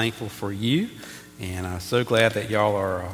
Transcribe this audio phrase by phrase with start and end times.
[0.00, 0.88] thankful for you,
[1.40, 3.12] and I'm so glad that y'all are uh,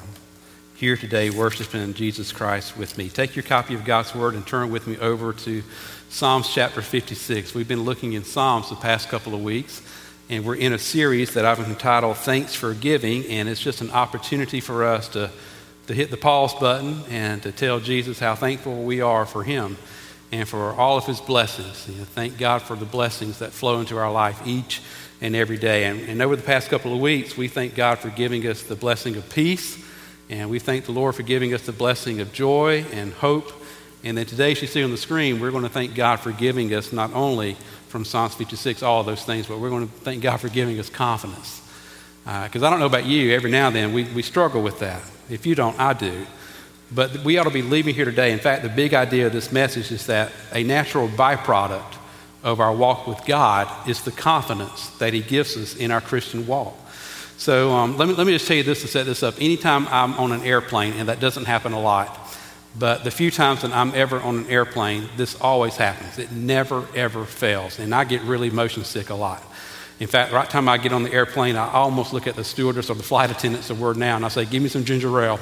[0.74, 3.08] here today worshiping Jesus Christ with me.
[3.08, 5.62] Take your copy of God's Word and turn with me over to
[6.10, 7.54] Psalms chapter 56.
[7.54, 9.80] We've been looking in Psalms the past couple of weeks,
[10.28, 13.90] and we're in a series that I've entitled Thanks for Giving, and it's just an
[13.90, 15.30] opportunity for us to,
[15.86, 19.78] to hit the pause button and to tell Jesus how thankful we are for Him
[20.30, 21.88] and for all of His blessings.
[21.88, 24.82] You know, thank God for the blessings that flow into our life each
[25.24, 25.84] and every day.
[25.84, 28.76] And, and over the past couple of weeks, we thank God for giving us the
[28.76, 29.82] blessing of peace,
[30.28, 33.50] and we thank the Lord for giving us the blessing of joy and hope.
[34.04, 36.30] And then today, as you see on the screen, we're going to thank God for
[36.30, 37.56] giving us not only
[37.88, 40.78] from Psalms 56 all of those things, but we're going to thank God for giving
[40.78, 41.62] us confidence.
[42.24, 44.80] Because uh, I don't know about you, every now and then we, we struggle with
[44.80, 45.00] that.
[45.30, 46.26] If you don't, I do.
[46.92, 48.32] But we ought to be leaving here today.
[48.32, 51.94] In fact, the big idea of this message is that a natural byproduct
[52.44, 56.46] of our walk with God is the confidence that He gives us in our Christian
[56.46, 56.74] walk.
[57.36, 59.34] So um, let, me, let me just tell you this to set this up.
[59.40, 62.16] Anytime I'm on an airplane, and that doesn't happen a lot,
[62.78, 66.18] but the few times that I'm ever on an airplane, this always happens.
[66.18, 67.78] It never, ever fails.
[67.78, 69.42] And I get really motion sick a lot.
[70.00, 72.90] In fact, right time I get on the airplane, I almost look at the stewardess
[72.90, 75.38] or the flight attendants the word now, and I say, give me some ginger ale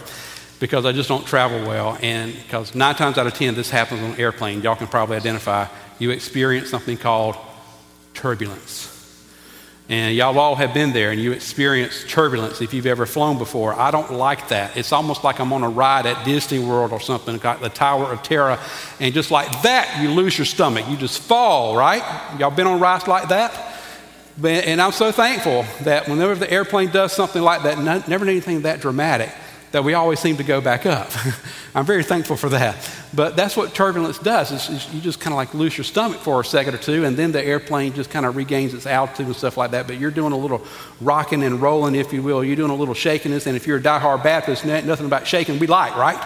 [0.63, 1.99] because I just don't travel well.
[2.01, 4.63] And because nine times out of ten, this happens on an airplane.
[4.63, 5.67] Y'all can probably identify
[5.99, 7.37] you experience something called
[8.15, 8.89] turbulence.
[9.89, 13.75] And y'all all have been there and you experience turbulence if you've ever flown before.
[13.75, 14.77] I don't like that.
[14.77, 18.13] It's almost like I'm on a ride at Disney World or something, got the Tower
[18.13, 18.59] of Terror,
[19.01, 20.89] and just like that, you lose your stomach.
[20.89, 22.03] You just fall, right?
[22.39, 23.53] Y'all been on rides like that?
[24.43, 28.81] And I'm so thankful that whenever the airplane does something like that, never anything that
[28.81, 29.31] dramatic,
[29.73, 31.11] that we always seem to go back up.
[31.75, 32.77] I'm very thankful for that.
[33.15, 34.53] But that's what turbulence does.
[34.53, 37.05] Is, is you just kind of like lose your stomach for a second or two,
[37.05, 39.87] and then the airplane just kind of regains its altitude and stuff like that.
[39.87, 40.65] But you're doing a little
[41.01, 42.45] rocking and rolling, if you will.
[42.45, 43.47] You're doing a little shakiness.
[43.47, 46.23] And if you're a diehard Baptist, nothing about shaking we like, right?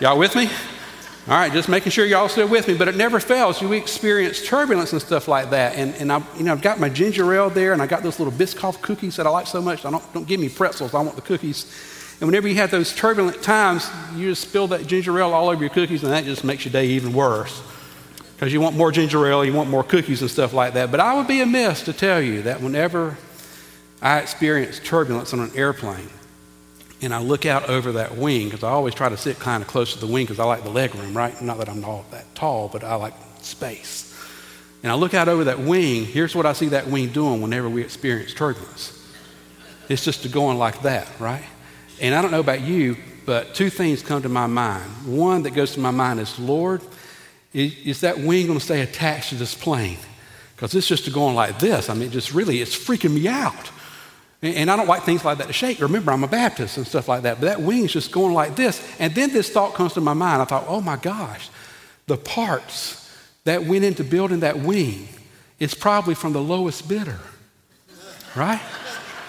[0.00, 0.48] Y'all with me?
[1.28, 2.74] All right, just making sure y'all still with me.
[2.74, 3.60] But it never fails.
[3.60, 5.76] You experience turbulence and stuff like that.
[5.76, 8.18] And, and I, you know, I've got my ginger ale there, and I got those
[8.18, 9.84] little Biscoff cookies that I like so much.
[9.84, 10.94] I don't, don't give me pretzels.
[10.94, 11.66] I want the cookies.
[12.20, 15.62] And whenever you have those turbulent times, you just spill that ginger ale all over
[15.62, 17.62] your cookies, and that just makes your day even worse.
[18.36, 20.90] Because you want more ginger ale, you want more cookies and stuff like that.
[20.90, 23.16] But I would be amiss to tell you that whenever
[24.02, 26.10] I experience turbulence on an airplane,
[27.02, 29.68] and I look out over that wing, because I always try to sit kind of
[29.68, 31.40] close to the wing because I like the leg room, right?
[31.40, 34.06] Not that I'm all that tall, but I like space.
[34.82, 37.68] And I look out over that wing, here's what I see that wing doing whenever
[37.68, 38.96] we experience turbulence.
[39.88, 41.44] It's just going like that, right?
[42.00, 42.96] And I don't know about you,
[43.26, 44.90] but two things come to my mind.
[45.06, 46.82] One that goes to my mind is, Lord,
[47.52, 49.98] is, is that wing going to stay attached to this plane?
[50.56, 51.90] Because it's just going like this.
[51.90, 53.70] I mean, just really, it's freaking me out.
[54.42, 55.80] And, and I don't like things like that to shake.
[55.80, 57.40] Remember, I'm a Baptist and stuff like that.
[57.40, 58.82] But that wing is just going like this.
[58.98, 60.42] And then this thought comes to my mind.
[60.42, 61.50] I thought, oh my gosh,
[62.06, 62.96] the parts
[63.44, 65.08] that went into building that wing
[65.58, 67.18] is probably from the lowest bidder,
[68.34, 68.60] right?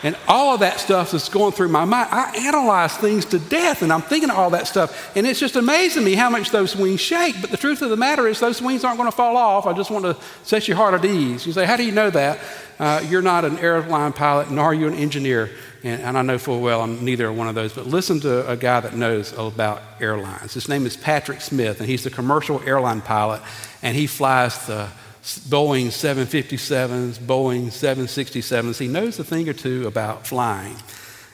[0.04, 3.84] And all of that stuff that's going through my mind, I analyze things to death
[3.84, 5.16] and I'm thinking all that stuff.
[5.16, 7.40] And it's just amazing me how much those wings shake.
[7.40, 9.68] But the truth of the matter is, those wings aren't going to fall off.
[9.68, 11.46] I just want to set your heart at ease.
[11.46, 12.40] You say, How do you know that?
[12.80, 15.52] Uh, you're not an airline pilot, nor are you an engineer.
[15.84, 17.74] And, and I know full well I'm neither one of those.
[17.74, 20.56] But listen to a guy that knows about airlines.
[20.56, 23.44] His name is Patrick Smith, and he's the commercial airline pilot.
[23.84, 24.90] And he flies the
[25.22, 28.80] Boeing 757s, Boeing 767s.
[28.80, 30.76] He knows a thing or two about flying.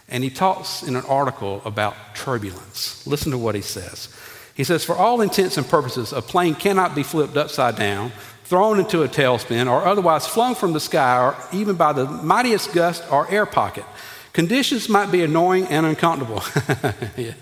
[0.09, 3.06] And he talks in an article about turbulence.
[3.08, 4.14] Listen to what he says.
[4.56, 8.12] He says, For all intents and purposes, a plane cannot be flipped upside down,
[8.44, 12.74] thrown into a tailspin, or otherwise flung from the sky, or even by the mightiest
[12.74, 13.86] gust or air pocket.
[14.38, 16.44] Conditions might be annoying and uncomfortable.
[17.18, 17.34] yeah.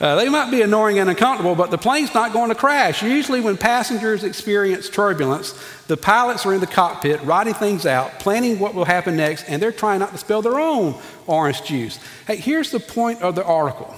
[0.00, 3.02] uh, they might be annoying and uncomfortable, but the plane's not going to crash.
[3.02, 8.60] Usually, when passengers experience turbulence, the pilots are in the cockpit writing things out, planning
[8.60, 10.94] what will happen next, and they're trying not to spill their own
[11.26, 11.98] orange juice.
[12.28, 13.92] Hey, here's the point of the article.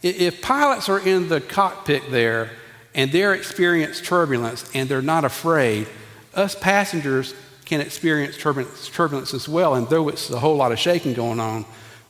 [0.00, 2.52] If pilots are in the cockpit there
[2.94, 5.88] and they're experiencing turbulence and they're not afraid,
[6.32, 7.34] us passengers
[7.70, 9.76] can experience turbulence, turbulence as well.
[9.76, 11.64] And though it's a whole lot of shaking going on,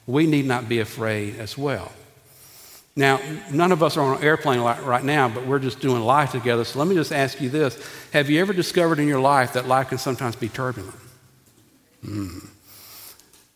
[0.07, 1.93] we need not be afraid as well.
[2.97, 3.21] Now,
[3.53, 6.65] none of us are on an airplane right now, but we're just doing life together.
[6.65, 7.79] So let me just ask you this
[8.12, 10.97] Have you ever discovered in your life that life can sometimes be turbulent?
[12.05, 12.49] Mm.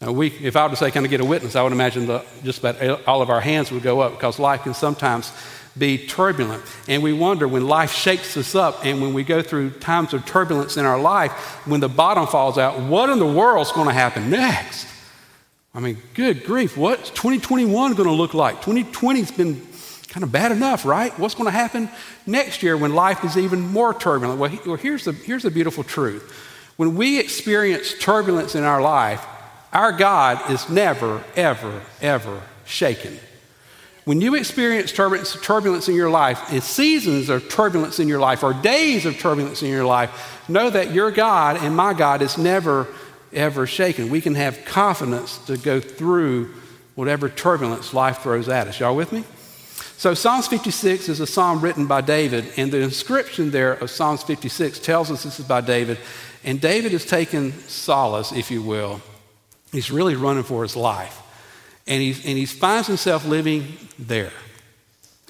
[0.03, 2.07] Now we, if I were to say, kind of get a witness, I would imagine
[2.07, 5.33] the, just about all of our hands would go up because life can sometimes
[5.77, 6.63] be turbulent.
[6.89, 10.25] And we wonder when life shakes us up and when we go through times of
[10.25, 11.33] turbulence in our life,
[11.67, 14.87] when the bottom falls out, what in the world's going to happen next?
[15.75, 18.63] I mean, good grief, what's 2021 going to look like?
[18.63, 19.61] 2020's been
[20.09, 21.17] kind of bad enough, right?
[21.19, 21.89] What's going to happen
[22.25, 24.39] next year when life is even more turbulent?
[24.39, 26.33] Well, well here's, the, here's the beautiful truth.
[26.77, 29.27] When we experience turbulence in our life,
[29.73, 33.19] our God is never, ever, ever shaken.
[34.05, 38.43] When you experience turbulence, turbulence in your life, in seasons of turbulence in your life,
[38.43, 42.37] or days of turbulence in your life, know that your God and my God is
[42.37, 42.87] never,
[43.33, 44.11] ever shaken.
[44.11, 46.53] We can have confidence to go through
[46.95, 48.79] whatever turbulence life throws at us.
[48.79, 49.25] Y'all with me?
[49.97, 54.23] So, Psalms 56 is a psalm written by David, and the inscription there of Psalms
[54.23, 55.99] 56 tells us this is by David.
[56.43, 59.01] And David has taken solace, if you will.
[59.73, 61.24] He's really running for his life.
[61.87, 64.33] And, he's, and he finds himself living there.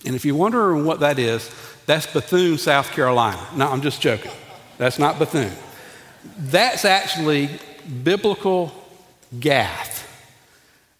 [0.07, 1.51] And if you're wondering what that is,
[1.87, 3.45] that's Bethune, South Carolina.
[3.55, 4.33] No, I'm just joking.
[4.79, 5.53] That's not Bethune.
[6.39, 7.51] That's actually
[8.03, 8.73] biblical
[9.39, 10.03] Gath.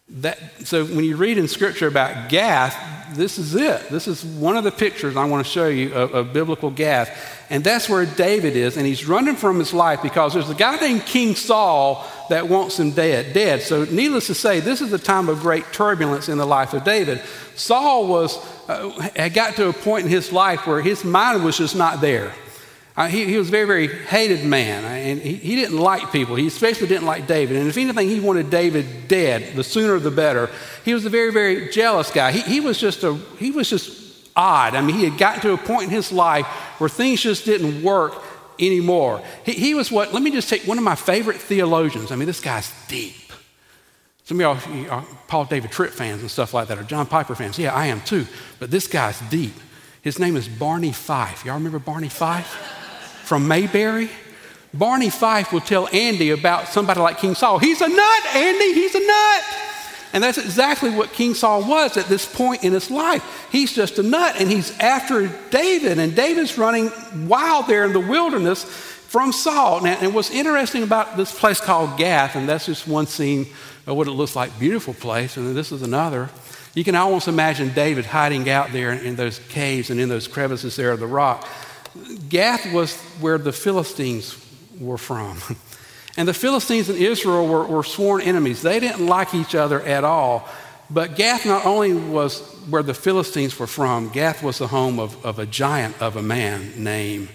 [0.09, 3.89] That, so when you read in Scripture about Gath, this is it.
[3.89, 7.11] This is one of the pictures I want to show you of, of, biblical Gath.
[7.51, 8.77] And that's where David is.
[8.77, 12.79] And he's running from his life because there's a guy named King Saul that wants
[12.79, 13.33] him dead.
[13.35, 13.63] dead.
[13.63, 16.85] So needless to say, this is a time of great turbulence in the life of
[16.85, 17.21] David.
[17.55, 18.39] Saul was,
[18.69, 22.01] uh, had got to a point in his life where his mind was just not
[22.01, 22.33] there.
[22.97, 26.13] Uh, he, he, was a very, very hated man, uh, and he, he, didn't like
[26.13, 26.37] people.
[26.37, 27.57] He especially didn't like David.
[27.57, 29.57] And if anything, he wanted David dead.
[29.57, 30.49] The sooner, the better.
[30.85, 32.31] He was a very, very jealous guy.
[32.31, 34.77] He, he was just a he was just odd.
[34.77, 36.47] I mean, he had gotten to a point in his life
[36.79, 38.15] where things just didn't work
[38.59, 39.23] anymore.
[39.45, 40.13] He, he was what?
[40.13, 42.13] Let me just take one of my favorite theologians.
[42.13, 43.33] I mean, this guy's deep.
[44.25, 47.35] Some of y'all are Paul David Tripp fans and stuff like that, or John Piper
[47.35, 47.59] fans.
[47.59, 48.27] Yeah, I am too.
[48.59, 49.55] But this guy's deep.
[50.03, 51.45] His name is Barney Fife.
[51.45, 52.83] Y'all remember Barney Fife?
[53.25, 54.11] from Mayberry.
[54.73, 57.59] Barney Fife will tell Andy about somebody like King Saul.
[57.59, 59.45] He's a nut, Andy, he's a nut.
[60.15, 63.49] And that's exactly what King Saul was at this point in his life.
[63.51, 66.93] He's just a nut, and he's after David, and David's running
[67.27, 69.81] wild there in the wilderness from Saul.
[69.81, 73.49] Now, and what's interesting about this place called Gath, and that's just one scene
[73.89, 76.31] of what it looks like, beautiful place, and this is another.
[76.75, 80.77] You can almost imagine David hiding out there in those caves and in those crevices
[80.77, 81.45] there of the rock.
[82.29, 84.39] Gath was where the Philistines
[84.79, 85.41] were from.
[86.17, 88.63] And the Philistines and Israel were, were, sworn enemies.
[88.63, 90.49] They didn't like each other at all.
[90.89, 95.25] But Gath not only was where the Philistines were from, Gath was the home of,
[95.25, 97.29] of a giant of a man named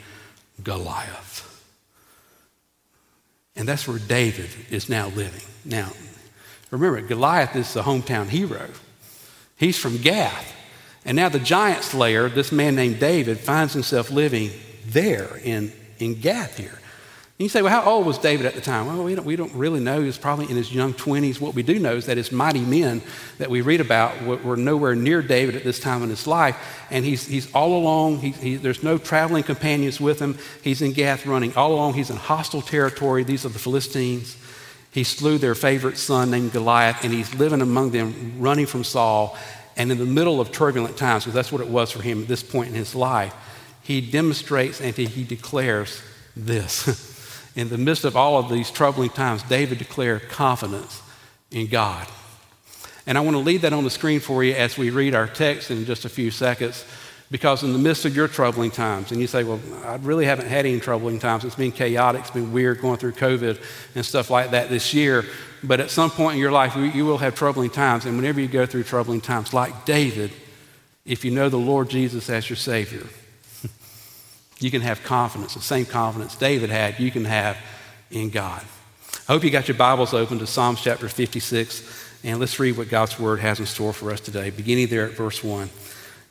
[0.63, 1.45] Goliath.
[3.55, 5.41] And that's where David is now living.
[5.65, 5.91] Now,
[6.71, 8.69] remember, Goliath is the hometown hero.
[9.57, 10.55] He's from Gath.
[11.03, 14.51] And now the giant slayer, this man named David, finds himself living
[14.85, 16.79] there in, in Gath here.
[17.39, 18.87] You say, well, how old was David at the time?
[18.87, 20.01] Well, we don't, we don't really know.
[20.01, 21.39] He was probably in his young 20s.
[21.39, 23.01] What we do know is that his mighty men
[23.37, 26.57] that we read about were, were nowhere near David at this time in his life.
[26.91, 28.17] And he's, he's all alone.
[28.17, 30.37] He, he, there's no traveling companions with him.
[30.65, 33.23] He's in Gath running all along, He's in hostile territory.
[33.23, 34.35] These are the Philistines.
[34.91, 39.37] He slew their favorite son named Goliath, and he's living among them, running from Saul.
[39.77, 42.27] And in the middle of turbulent times, because that's what it was for him at
[42.27, 43.33] this point in his life,
[43.81, 46.01] he demonstrates and he declares
[46.35, 47.05] this.
[47.55, 51.01] in the midst of all of these troubling times, David declared confidence
[51.51, 52.07] in God.
[53.05, 55.27] And I want to leave that on the screen for you as we read our
[55.27, 56.85] text in just a few seconds.
[57.31, 60.47] Because in the midst of your troubling times, and you say, Well, I really haven't
[60.47, 61.45] had any troubling times.
[61.45, 63.61] It's been chaotic, it's been weird going through COVID
[63.93, 65.25] and stuff like that this year.
[65.63, 68.05] But at some point in your life, you will have troubling times.
[68.05, 70.31] And whenever you go through troubling times, like David,
[71.05, 73.05] if you know the Lord Jesus as your Savior,
[74.59, 77.57] you can have confidence, the same confidence David had, you can have
[78.11, 78.61] in God.
[79.27, 82.89] I hope you got your Bibles open to Psalms chapter 56, and let's read what
[82.89, 85.69] God's Word has in store for us today, beginning there at verse 1.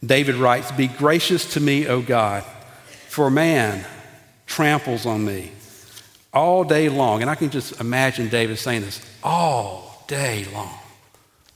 [0.04, 2.44] David writes, Be gracious to me, O God,
[3.08, 3.84] for man
[4.46, 5.52] tramples on me
[6.32, 7.22] all day long.
[7.22, 10.74] And I can just imagine David saying this all day long.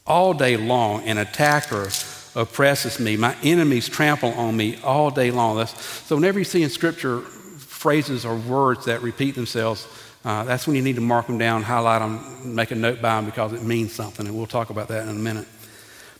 [0.06, 1.88] All day long, an attacker
[2.34, 3.16] oppresses me.
[3.16, 5.56] My enemies trample on me all day long.
[5.56, 9.86] That's, so, whenever you see in Scripture phrases or words that repeat themselves,
[10.24, 13.16] uh, that's when you need to mark them down, highlight them, make a note by
[13.16, 14.26] them because it means something.
[14.26, 15.48] And we'll talk about that in a minute.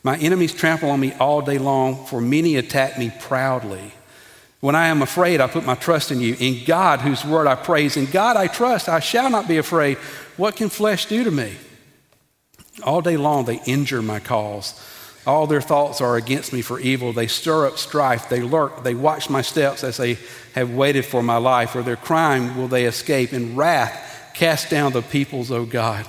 [0.02, 3.92] My enemies trample on me all day long, for many attack me proudly.
[4.58, 6.36] When I am afraid, I put my trust in you.
[6.38, 9.98] In God, whose word I praise, in God I trust, I shall not be afraid.
[10.36, 11.54] What can flesh do to me?
[12.84, 14.80] All day long they injure my cause.
[15.26, 17.12] All their thoughts are against me for evil.
[17.12, 18.28] They stir up strife.
[18.28, 18.82] They lurk.
[18.82, 20.18] They watch my steps as they
[20.54, 21.70] have waited for my life.
[21.70, 23.32] For their crime will they escape.
[23.32, 26.06] In wrath, cast down the peoples, O God.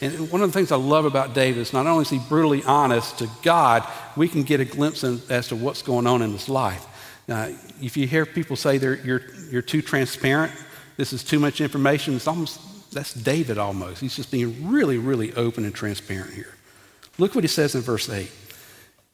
[0.00, 2.62] And one of the things I love about David is not only is he brutally
[2.64, 3.82] honest to God,
[4.16, 6.86] we can get a glimpse in, as to what's going on in his life.
[7.26, 7.48] Now,
[7.80, 10.52] if you hear people say you're, you're too transparent,
[10.96, 12.60] this is too much information, it's almost,
[12.92, 14.00] that's David almost.
[14.00, 16.55] He's just being really, really open and transparent here.
[17.18, 18.30] Look what he says in verse 8.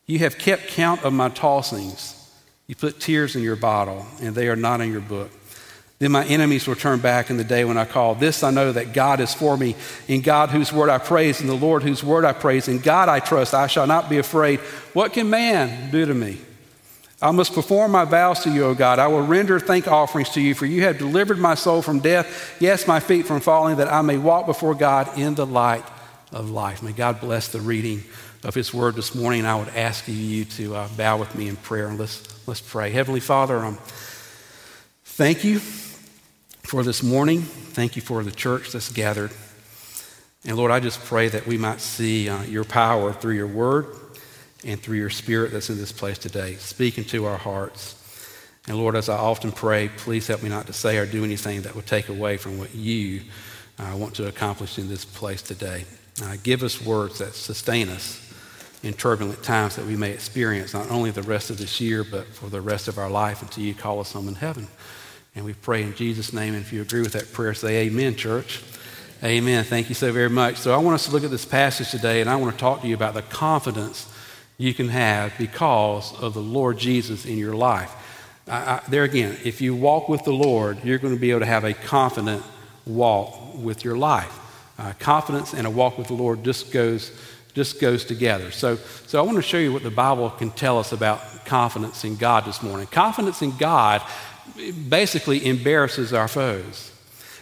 [0.06, 2.18] You have kept count of my tossings.
[2.66, 5.30] You put tears in your bottle, and they are not in your book.
[5.98, 8.16] Then my enemies will turn back in the day when I call.
[8.16, 9.76] This I know that God is for me.
[10.08, 13.08] In God, whose word I praise, in the Lord, whose word I praise, in God
[13.08, 13.54] I trust.
[13.54, 14.58] I shall not be afraid.
[14.94, 16.40] What can man do to me?
[17.20, 18.98] I must perform my vows to you, O God.
[18.98, 22.56] I will render thank offerings to you, for you have delivered my soul from death,
[22.58, 25.84] yes, my feet from falling, that I may walk before God in the light
[26.32, 26.82] of life.
[26.82, 28.02] May God bless the reading
[28.44, 29.44] of his word this morning.
[29.44, 32.90] I would ask you to uh, bow with me in prayer and let's, let's pray.
[32.90, 33.78] Heavenly Father, um,
[35.04, 37.42] thank you for this morning.
[37.42, 39.30] Thank you for the church that's gathered.
[40.44, 43.86] And Lord, I just pray that we might see uh, your power through your word
[44.64, 47.98] and through your spirit that's in this place today, speaking to our hearts.
[48.66, 51.62] And Lord, as I often pray, please help me not to say or do anything
[51.62, 53.22] that would take away from what you
[53.78, 55.84] uh, want to accomplish in this place today.
[56.20, 58.20] Uh, give us words that sustain us
[58.82, 62.26] in turbulent times that we may experience, not only the rest of this year, but
[62.26, 64.66] for the rest of our life until you call us home in heaven.
[65.34, 66.54] And we pray in Jesus' name.
[66.54, 68.62] And if you agree with that prayer, say amen, church.
[69.24, 69.64] Amen.
[69.64, 70.56] Thank you so very much.
[70.56, 72.82] So I want us to look at this passage today, and I want to talk
[72.82, 74.12] to you about the confidence
[74.58, 77.92] you can have because of the Lord Jesus in your life.
[78.48, 81.40] I, I, there again, if you walk with the Lord, you're going to be able
[81.40, 82.42] to have a confident
[82.84, 84.40] walk with your life.
[84.82, 87.12] Uh, confidence and a walk with the Lord just goes
[87.54, 88.50] just goes together.
[88.50, 92.04] So, so I want to show you what the Bible can tell us about confidence
[92.04, 92.86] in God this morning.
[92.86, 94.02] Confidence in God
[94.88, 96.90] basically embarrasses our foes.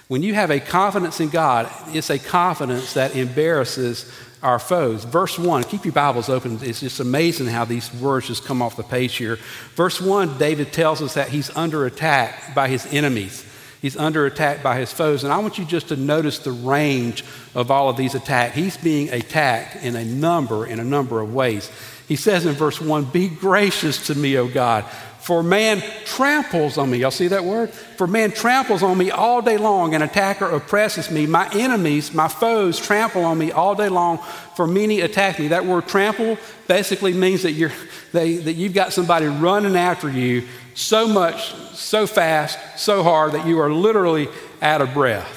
[0.09, 4.11] When you have a confidence in God, it's a confidence that embarrasses
[4.43, 5.05] our foes.
[5.05, 6.59] Verse 1, keep your Bibles open.
[6.63, 9.39] It's just amazing how these words just come off the page here.
[9.75, 13.47] Verse 1, David tells us that he's under attack by his enemies.
[13.81, 15.25] He's under attack by his foes.
[15.25, 18.55] And I want you just to notice the range of all of these attacks.
[18.55, 21.71] He's being attacked in a number, in a number of ways.
[22.07, 24.85] He says in verse 1, Be gracious to me, O God,
[25.21, 26.99] for man tramples on me.
[26.99, 27.71] Y'all see that word?
[27.71, 29.95] For man tramples on me all day long.
[29.95, 31.27] An attacker oppresses me.
[31.27, 34.19] My enemies, my foes, trample on me all day long.
[34.57, 35.49] For many attack me.
[35.49, 37.73] That word trample basically means that, you're,
[38.13, 43.47] they, that you've got somebody running after you so much, so fast, so hard that
[43.47, 44.29] you are literally
[44.63, 45.37] out of breath.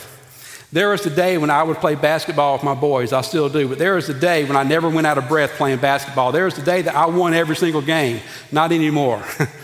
[0.72, 3.14] There was a day when I would play basketball with my boys.
[3.14, 3.68] I still do.
[3.68, 6.32] But there was a day when I never went out of breath playing basketball.
[6.32, 8.22] There was a day that I won every single game.
[8.52, 9.24] Not anymore.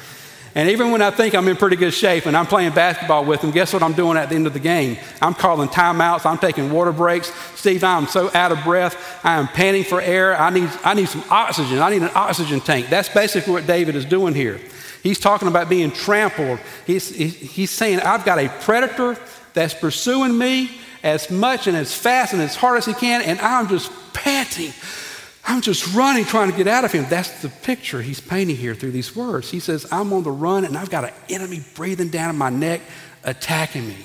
[0.56, 3.42] And even when I think I'm in pretty good shape and I'm playing basketball with
[3.42, 4.98] them, guess what I'm doing at the end of the game?
[5.22, 6.26] I'm calling timeouts.
[6.26, 7.32] I'm taking water breaks.
[7.56, 9.24] Steve, I'm so out of breath.
[9.24, 10.40] I am panting for air.
[10.40, 11.80] I need, I need some oxygen.
[11.80, 12.90] I need an oxygen tank.
[12.90, 14.60] That's basically what David is doing here.
[15.03, 16.60] He's talking about being trampled.
[16.86, 19.18] He's, he's saying, I've got a predator
[19.53, 20.72] that's pursuing me
[21.03, 24.74] as much and as fast and as hard as he can, and I'm just panting.
[25.46, 27.06] I'm just running, trying to get out of him.
[27.10, 29.50] That's the picture he's painting here through these words.
[29.50, 32.82] He says, I'm on the run and I've got an enemy breathing down my neck,
[33.24, 33.98] attacking me.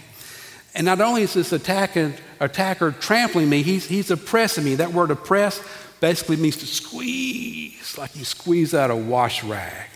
[0.74, 4.76] And not only is this attacking, attacker trampling me, he's, he's oppressing me.
[4.76, 5.62] That word oppress
[6.00, 9.88] basically means to squeeze, like you squeeze out a wash rag.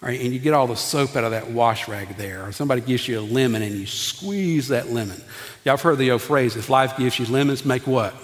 [0.00, 0.20] Right?
[0.20, 2.46] And you get all the soap out of that wash rag there.
[2.46, 5.20] Or somebody gives you a lemon and you squeeze that lemon.
[5.64, 8.14] Y'all have heard the old phrase if life gives you lemons, make what?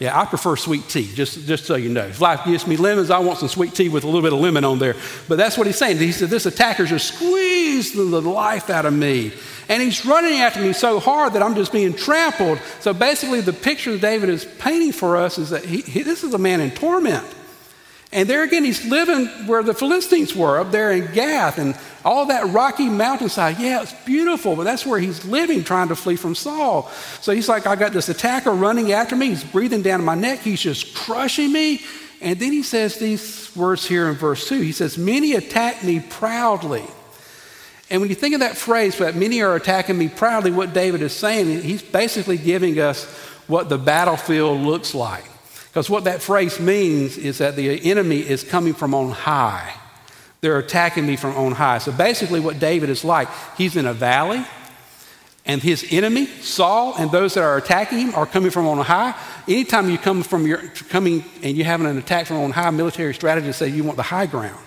[0.00, 2.06] Yeah, I prefer sweet tea, just, just so you know.
[2.06, 4.40] If life gives me lemons, I want some sweet tea with a little bit of
[4.40, 4.96] lemon on there.
[5.28, 5.98] But that's what he's saying.
[5.98, 9.30] He said, This attacker's just squeezing the life out of me.
[9.68, 12.58] And he's running after me so hard that I'm just being trampled.
[12.80, 16.24] So basically, the picture that David is painting for us is that he, he, this
[16.24, 17.26] is a man in torment.
[18.12, 22.26] And there again, he's living where the Philistines were, up there in Gath, and all
[22.26, 23.58] that rocky mountainside.
[23.58, 26.90] Yeah, it's beautiful, but that's where he's living, trying to flee from Saul.
[27.20, 29.28] So he's like, I got this attacker running after me.
[29.28, 30.40] He's breathing down my neck.
[30.40, 31.82] He's just crushing me.
[32.20, 34.60] And then he says these words here in verse 2.
[34.60, 36.84] He says, Many attack me proudly.
[37.90, 41.02] And when you think of that phrase, that many are attacking me proudly, what David
[41.02, 43.04] is saying, he's basically giving us
[43.46, 45.29] what the battlefield looks like.
[45.70, 49.72] Because what that phrase means is that the enemy is coming from on high.
[50.40, 51.78] They're attacking me from on high.
[51.78, 54.44] So basically, what David is like, he's in a valley,
[55.46, 59.14] and his enemy, Saul, and those that are attacking him are coming from on high.
[59.46, 60.58] Anytime you come from your
[60.88, 64.02] coming and you're having an attack from on high, military strategists say you want the
[64.02, 64.58] high ground.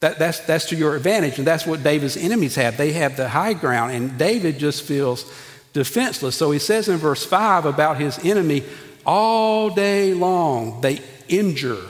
[0.00, 2.76] That, that's, that's to your advantage, and that's what David's enemies have.
[2.76, 5.24] They have the high ground, and David just feels
[5.72, 6.36] defenseless.
[6.36, 8.64] So he says in verse 5 about his enemy,
[9.06, 11.82] All day long, they injure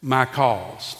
[0.00, 0.96] my cause.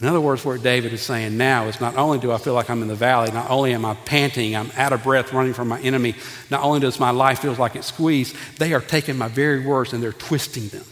[0.00, 2.70] In other words, what David is saying now is not only do I feel like
[2.70, 5.68] I'm in the valley, not only am I panting, I'm out of breath running from
[5.68, 6.14] my enemy,
[6.50, 9.92] not only does my life feel like it's squeezed, they are taking my very words
[9.92, 10.84] and they're twisting them.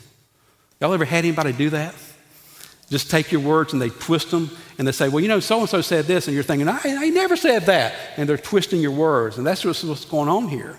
[0.80, 1.94] Y'all ever had anybody do that?
[2.90, 5.60] Just take your words and they twist them and they say, well, you know, so
[5.60, 7.94] and so said this, and you're thinking, I, I never said that.
[8.16, 9.38] And they're twisting your words.
[9.38, 10.76] And that's what's going on here.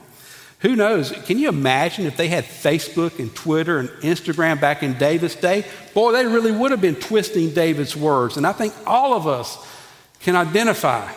[0.59, 1.11] Who knows?
[1.25, 5.65] Can you imagine if they had Facebook and Twitter and Instagram back in David's day?
[5.93, 8.37] Boy, they really would have been twisting David's words.
[8.37, 9.57] And I think all of us
[10.21, 11.11] can identify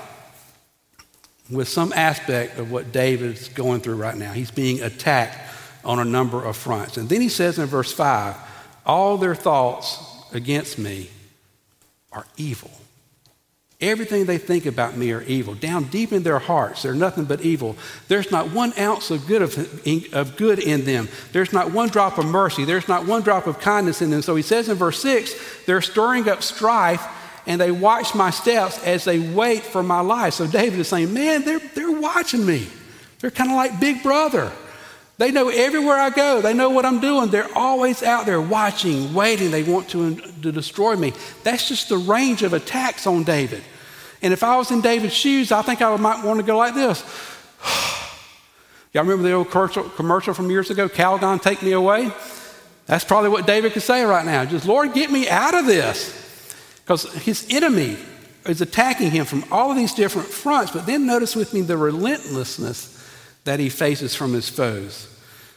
[1.50, 4.32] with some aspect of what David's going through right now.
[4.32, 5.38] He's being attacked
[5.84, 6.98] on a number of fronts.
[6.98, 8.36] And then he says in verse 5
[8.84, 9.98] all their thoughts
[10.32, 11.10] against me
[12.12, 12.70] are evil.
[13.80, 15.54] Everything they think about me are evil.
[15.54, 17.76] Down deep in their hearts, they're nothing but evil.
[18.08, 19.56] There's not one ounce of good, of,
[20.12, 21.08] of, good in them.
[21.32, 22.66] There's not one drop of mercy.
[22.66, 24.20] There's not one drop of kindness in them.
[24.20, 27.02] So he says in verse 6 they're stirring up strife
[27.46, 30.34] and they watch my steps as they wait for my life.
[30.34, 32.66] So David is saying, Man, they're, they're watching me.
[33.20, 34.52] They're kind of like Big Brother.
[35.20, 36.40] They know everywhere I go.
[36.40, 37.28] They know what I'm doing.
[37.28, 39.50] They're always out there watching, waiting.
[39.50, 41.12] They want to, to destroy me.
[41.42, 43.62] That's just the range of attacks on David.
[44.22, 46.72] And if I was in David's shoes, I think I might want to go like
[46.72, 47.04] this.
[48.94, 49.50] Y'all remember the old
[49.94, 52.10] commercial from years ago, Calgon, take me away?
[52.86, 54.46] That's probably what David could say right now.
[54.46, 56.56] Just, Lord, get me out of this.
[56.82, 57.98] Because his enemy
[58.46, 60.72] is attacking him from all of these different fronts.
[60.72, 62.96] But then notice with me the relentlessness
[63.44, 65.06] that he faces from his foes.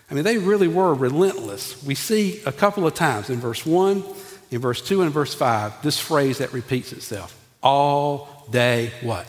[0.10, 1.84] I mean, they really were relentless.
[1.84, 4.04] We see a couple of times in verse 1,
[4.52, 9.26] in verse 2, and verse 5, this phrase that repeats itself all day what?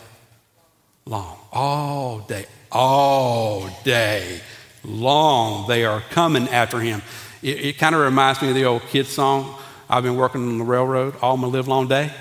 [1.05, 1.37] Long.
[1.51, 2.45] All day.
[2.71, 4.41] All day
[4.83, 5.67] long.
[5.67, 7.01] They are coming after him.
[7.41, 9.55] It, it kind of reminds me of the old kid song,
[9.89, 12.11] I've been working on the railroad all my live long day.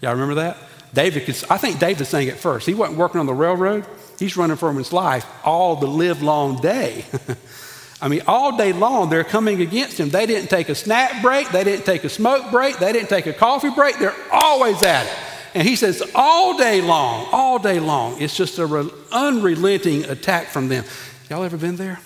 [0.00, 0.56] Y'all remember that?
[0.94, 2.66] David I think David sang it first.
[2.66, 3.84] He wasn't working on the railroad.
[4.20, 7.06] He's running for his life all the live long day.
[8.02, 10.10] I mean, all day long they're coming against him.
[10.10, 13.26] They didn't take a snack break, they didn't take a smoke break, they didn't take
[13.26, 13.98] a coffee break.
[13.98, 15.12] They're always at it.
[15.54, 20.48] And he says, all day long, all day long, it's just an re- unrelenting attack
[20.48, 20.84] from them.
[21.30, 21.98] Y'all ever been there?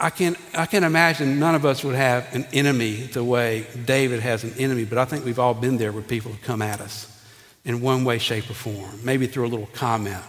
[0.00, 4.20] I can, I can imagine none of us would have an enemy the way David
[4.20, 6.80] has an enemy, but I think we've all been there where people have come at
[6.80, 7.15] us
[7.66, 8.98] in one way, shape, or form.
[9.04, 10.22] Maybe through a little comment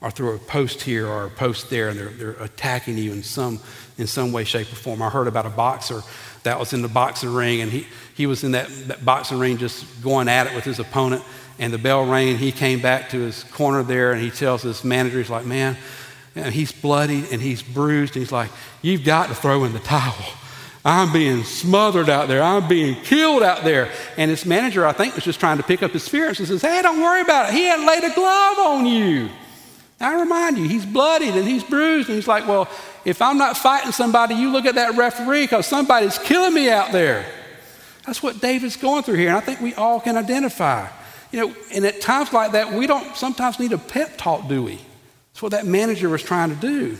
[0.00, 3.24] or through a post here or a post there, and they're, they're attacking you in
[3.24, 3.58] some,
[3.98, 5.02] in some way, shape, or form.
[5.02, 6.02] I heard about a boxer
[6.44, 9.58] that was in the boxing ring, and he, he was in that, that boxing ring
[9.58, 11.24] just going at it with his opponent.
[11.58, 14.84] And the bell rang, he came back to his corner there, and he tells his
[14.84, 15.76] manager, he's like, man,
[16.34, 18.16] and he's bloody and he's bruised.
[18.16, 18.50] And he's like,
[18.80, 20.24] You've got to throw in the towel.
[20.84, 22.42] I'm being smothered out there.
[22.42, 23.90] I'm being killed out there.
[24.16, 26.62] And his manager, I think, was just trying to pick up his spirits and says,
[26.62, 27.54] Hey, don't worry about it.
[27.54, 29.28] He hadn't laid a glove on you.
[30.00, 32.08] I remind you, he's bloodied and he's bruised.
[32.08, 32.68] And he's like, Well,
[33.04, 36.90] if I'm not fighting somebody, you look at that referee because somebody's killing me out
[36.90, 37.26] there.
[38.04, 39.28] That's what David's going through here.
[39.28, 40.88] And I think we all can identify.
[41.30, 44.64] You know, and at times like that, we don't sometimes need a pep talk, do
[44.64, 44.80] we?
[45.32, 46.98] That's what that manager was trying to do.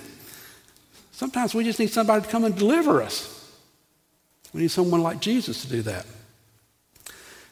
[1.11, 3.32] Sometimes we just need somebody to come and deliver us.
[4.53, 6.07] We need someone like Jesus to do that.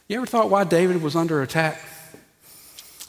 [0.07, 1.81] You ever thought why David was under attack?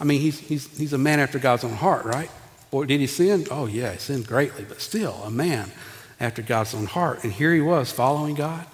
[0.00, 2.30] I mean, he's, he's, he's a man after God's own heart, right?
[2.70, 3.46] Boy, did he sin?
[3.50, 5.70] Oh, yeah, he sinned greatly, but still a man
[6.18, 7.24] after God's own heart.
[7.24, 8.66] And here he was following God.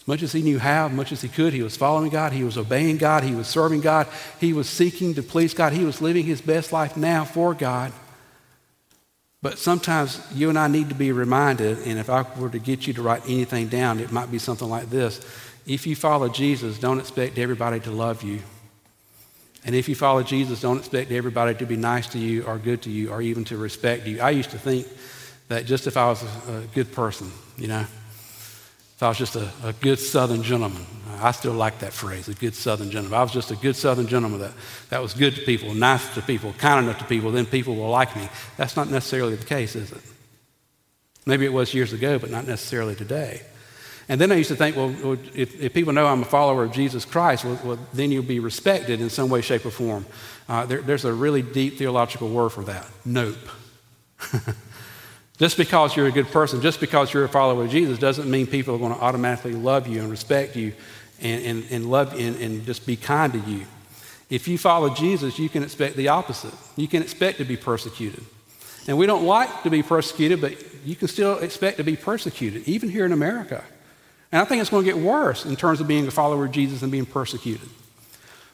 [0.00, 2.32] As much as he knew how, as much as he could, he was following God,
[2.32, 4.08] he was obeying God, he was serving God,
[4.40, 7.92] he was seeking to please God, he was living his best life now for God.
[9.42, 12.86] But sometimes you and I need to be reminded, and if I were to get
[12.86, 15.20] you to write anything down, it might be something like this.
[15.66, 18.40] If you follow Jesus, don't expect everybody to love you.
[19.64, 22.82] And if you follow Jesus, don't expect everybody to be nice to you or good
[22.82, 24.20] to you or even to respect you.
[24.20, 24.86] I used to think
[25.48, 29.50] that just if I was a, good person, you know, if I was just a,
[29.64, 30.86] a, good Southern gentleman,
[31.20, 33.18] I still like that phrase, a good Southern gentleman.
[33.18, 34.52] I was just a good Southern gentleman that,
[34.90, 37.90] that was good to people, nice to people, kind enough to people, then people will
[37.90, 38.28] like me.
[38.56, 40.02] That's not necessarily the case, is it?
[41.26, 43.42] Maybe it was years ago, but not necessarily today.
[44.08, 46.72] And then I used to think, well, if, if people know I'm a follower of
[46.72, 50.04] Jesus Christ, well, well, then you'll be respected in some way, shape, or form.
[50.48, 53.36] Uh, there, there's a really deep theological word for that nope.
[55.38, 58.48] just because you're a good person, just because you're a follower of Jesus, doesn't mean
[58.48, 60.72] people are going to automatically love you and respect you
[61.20, 63.66] and, and, and love and, and just be kind to you.
[64.28, 66.54] If you follow Jesus, you can expect the opposite.
[66.76, 68.24] You can expect to be persecuted.
[68.86, 70.54] And we don't like to be persecuted, but
[70.84, 73.62] you can still expect to be persecuted, even here in America.
[74.32, 76.52] And I think it's going to get worse in terms of being a follower of
[76.52, 77.68] Jesus and being persecuted.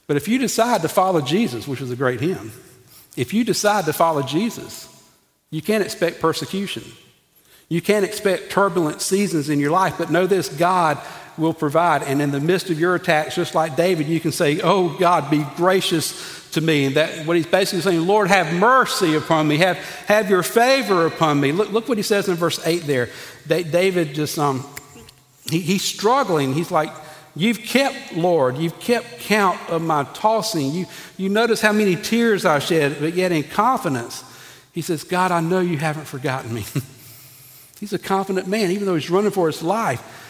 [0.06, 2.52] But if you decide to follow Jesus, which is a great hymn,
[3.16, 4.92] if you decide to follow Jesus,
[5.50, 6.84] you can't expect persecution.
[7.68, 10.98] You can't expect turbulent seasons in your life, but know this God
[11.38, 12.02] will provide.
[12.02, 15.30] And in the midst of your attacks, just like David, you can say, Oh God,
[15.30, 16.86] be gracious to me.
[16.86, 21.06] And that what he's basically saying, Lord, have mercy upon me, have, have your favor
[21.06, 21.52] upon me.
[21.52, 23.10] Look, look what he says in verse 8 there.
[23.46, 24.64] David just um
[25.50, 26.54] he, he's struggling.
[26.54, 26.90] He's like,
[27.38, 30.70] You've kept, Lord, you've kept count of my tossing.
[30.70, 30.86] You,
[31.18, 34.24] you notice how many tears I shed, but yet in confidence,
[34.72, 36.64] he says, God, I know you haven't forgotten me.
[37.78, 40.25] he's a confident man, even though he's running for his life.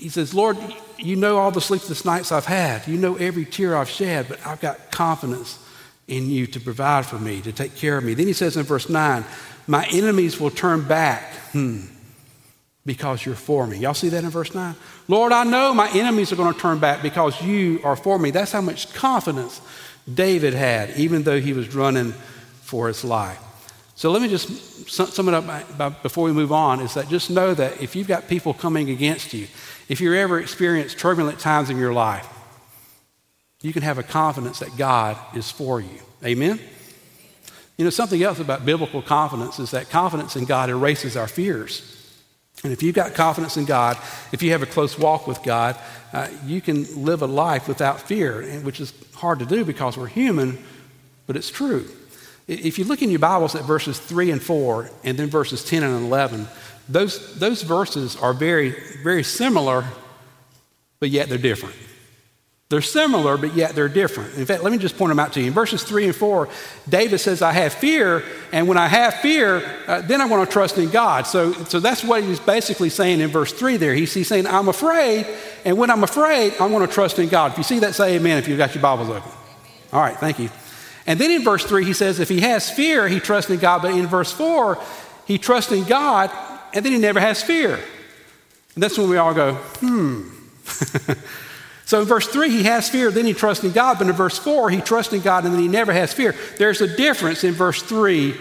[0.00, 0.56] He says, Lord,
[0.98, 2.86] you know all the sleepless nights I've had.
[2.88, 5.58] You know every tear I've shed, but I've got confidence
[6.08, 8.14] in you to provide for me, to take care of me.
[8.14, 9.24] Then he says in verse 9,
[9.66, 11.32] My enemies will turn back.
[11.52, 11.82] Hmm
[12.86, 13.78] because you're for me.
[13.78, 14.74] Y'all see that in verse 9?
[15.08, 18.30] Lord, I know my enemies are going to turn back because you are for me.
[18.30, 19.60] That's how much confidence
[20.12, 22.12] David had, even though he was running
[22.62, 23.38] for his life.
[23.94, 27.52] So let me just sum it up before we move on is that just know
[27.52, 29.46] that if you've got people coming against you,
[29.90, 32.28] if you ever experience turbulent times in your life,
[33.60, 36.00] you can have a confidence that God is for you.
[36.24, 36.60] Amen?
[37.76, 41.96] You know, something else about biblical confidence is that confidence in God erases our fears.
[42.62, 43.98] And if you've got confidence in God,
[44.30, 45.76] if you have a close walk with God,
[46.12, 50.06] uh, you can live a life without fear, which is hard to do because we're
[50.06, 50.62] human,
[51.26, 51.84] but it's true.
[52.46, 55.82] If you look in your Bibles at verses 3 and 4, and then verses 10
[55.82, 56.46] and 11,
[56.90, 59.84] those, those verses are very, very similar,
[60.98, 61.76] but yet they're different.
[62.68, 64.36] They're similar, but yet they're different.
[64.36, 65.48] In fact, let me just point them out to you.
[65.48, 66.48] In verses 3 and 4,
[66.88, 68.22] David says, I have fear,
[68.52, 71.26] and when I have fear, uh, then I want to trust in God.
[71.26, 73.92] So, so that's what he's basically saying in verse 3 there.
[73.92, 75.26] He's, he's saying, I'm afraid,
[75.64, 77.52] and when I'm afraid, I want to trust in God.
[77.52, 79.32] If you see that, say amen if you've got your Bibles open.
[79.92, 80.48] All right, thank you.
[81.08, 83.82] And then in verse 3, he says, if he has fear, he trusts in God.
[83.82, 84.80] But in verse 4,
[85.26, 86.30] he trusts in God,
[86.72, 87.74] and then he never has fear.
[88.74, 90.28] And that's when we all go, hmm.
[91.90, 93.98] So in verse 3, he has fear, then he trusts in God.
[93.98, 96.36] But in verse 4, he trusts in God and then he never has fear.
[96.56, 98.32] There's a difference in verse 3,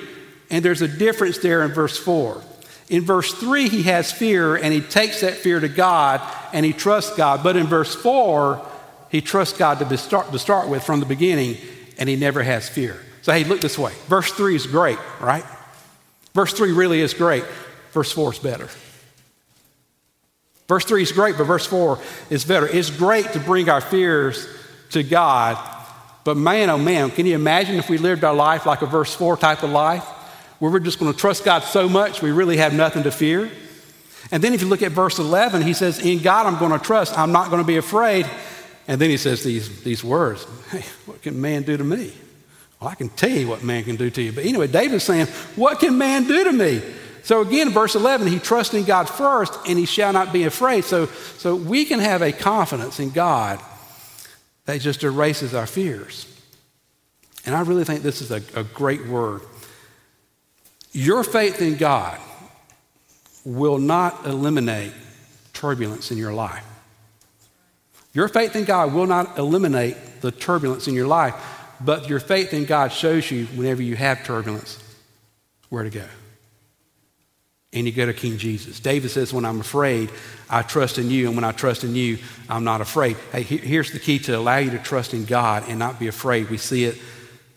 [0.52, 2.44] and there's a difference there in verse 4.
[2.90, 6.22] In verse 3, he has fear and he takes that fear to God
[6.54, 7.42] and he trusts God.
[7.42, 8.64] But in verse 4,
[9.10, 11.58] he trusts God to start, to start with from the beginning
[11.98, 12.98] and he never has fear.
[13.24, 13.94] So, hey, look this way.
[14.06, 15.44] Verse 3 is great, right?
[16.36, 17.46] Verse 3 really is great.
[17.92, 18.70] Verse 4 is better.
[20.68, 22.00] Verse 3 is great, but verse 4
[22.30, 22.68] is better.
[22.68, 24.48] It's great to bring our fears
[24.92, 25.58] to God,
[26.24, 29.14] but man, oh man, can you imagine if we lived our life like a verse
[29.16, 30.04] 4 type of life,
[30.60, 33.50] where we're just going to trust God so much we really have nothing to fear?
[34.32, 36.86] And then if you look at verse 11, he says, In God I'm going to
[36.86, 38.30] trust, I'm not going to be afraid.
[38.88, 42.14] And then he says these, these words Hey, what can man do to me?
[42.80, 44.32] Well, I can tell you what man can do to you.
[44.32, 46.82] But anyway, David's saying, What can man do to me?
[47.30, 50.84] So again, verse 11, he trusts in God first and he shall not be afraid.
[50.84, 51.06] So,
[51.38, 53.60] so we can have a confidence in God
[54.66, 56.26] that just erases our fears.
[57.46, 59.42] And I really think this is a, a great word.
[60.92, 62.20] Your faith in God
[63.46, 64.94] will not eliminate
[65.54, 66.66] turbulence in your life.
[68.12, 71.36] Your faith in God will not eliminate the turbulence in your life,
[71.80, 74.84] but your faith in God shows you whenever you have turbulence
[75.70, 76.06] where to go
[77.72, 78.80] and you go to King Jesus.
[78.80, 80.10] David says, When I'm afraid,
[80.50, 82.18] I trust in you, and when I trust in you,
[82.50, 83.16] I'm not afraid.
[83.32, 86.50] Hey, here's the key to allow you to trust in God and not be afraid.
[86.50, 86.98] We see it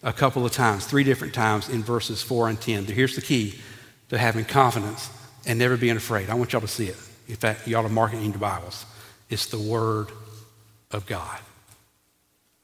[0.03, 2.85] a couple of times, three different times in verses 4 and 10.
[2.87, 3.59] Here's the key
[4.11, 5.11] to having confidence
[5.47, 6.29] and never being afraid.
[6.29, 6.97] I want y'all to see it.
[7.29, 8.85] In fact, ought to mark it in your Bibles.
[9.31, 10.09] It's the Word
[10.91, 11.39] of God.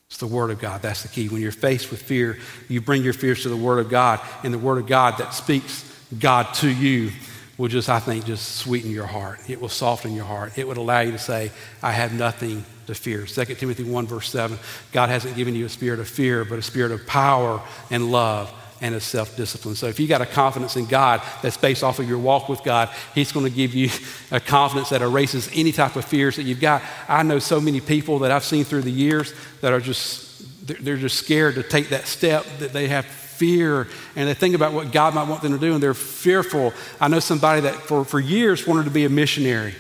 [0.08, 0.82] It's the Word of God.
[0.82, 1.28] That's the key.
[1.28, 4.52] When you're faced with fear, you bring your fears to the Word of God, and
[4.52, 5.84] the Word of God that speaks
[6.18, 7.10] God to you
[7.58, 9.40] will just, I think, just sweeten your heart.
[9.50, 10.56] It will soften your heart.
[10.56, 11.50] It would allow you to say,
[11.82, 13.26] I have nothing to fear.
[13.26, 14.58] 2 Timothy 1, verse 7
[14.92, 18.52] God hasn't given you a spirit of fear, but a spirit of power and love
[18.80, 19.74] and a self discipline.
[19.74, 22.62] So if you got a confidence in God that's based off of your walk with
[22.62, 23.90] God, He's going to give you
[24.30, 26.82] a confidence that erases any type of fears that you've got.
[27.08, 30.96] I know so many people that I've seen through the years that are just, they're
[30.96, 33.04] just scared to take that step that they have
[33.38, 36.72] fear and they think about what God might want them to do and they're fearful.
[37.00, 39.74] I know somebody that for, for years wanted to be a missionary,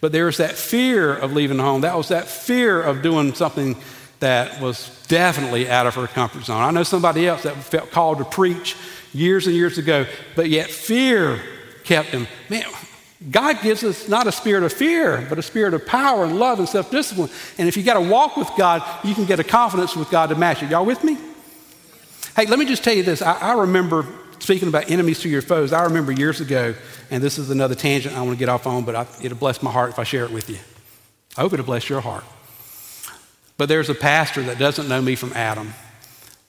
[0.00, 1.80] but there was that fear of leaving home.
[1.82, 3.76] That was that fear of doing something
[4.20, 6.62] that was definitely out of her comfort zone.
[6.62, 8.76] I know somebody else that felt called to preach
[9.12, 11.40] years and years ago, but yet fear
[11.84, 12.26] kept him.
[12.48, 12.64] Man,
[13.30, 16.58] God gives us not a spirit of fear, but a spirit of power and love
[16.58, 17.28] and self discipline.
[17.58, 20.28] And if you got to walk with God, you can get a confidence with God
[20.28, 20.70] to match it.
[20.70, 21.18] Y'all with me?
[22.36, 23.22] Hey, let me just tell you this.
[23.22, 24.06] I, I remember
[24.38, 25.72] speaking about enemies to your foes.
[25.72, 26.74] I remember years ago,
[27.10, 29.62] and this is another tangent I want to get off on, but I, it'll bless
[29.62, 30.58] my heart if I share it with you.
[31.36, 32.24] I hope it'll bless your heart.
[33.56, 35.72] But there's a pastor that doesn't know me from Adam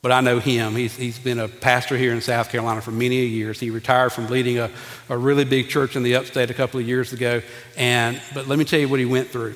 [0.02, 0.76] but I know him.
[0.76, 3.60] He's, he's been a pastor here in South Carolina for many years.
[3.60, 4.72] He retired from leading a,
[5.10, 7.42] a really big church in the upstate a couple of years ago.
[7.78, 9.56] And, but let me tell you what he went through.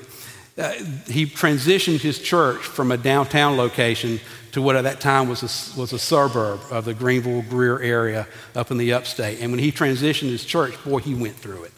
[0.56, 0.72] Uh,
[1.08, 4.20] he transitioned his church from a downtown location
[4.56, 8.26] to what at that time was a, was a suburb of the Greenville Greer area
[8.54, 9.42] up in the upstate.
[9.42, 11.72] And when he transitioned his church, boy, he went through it.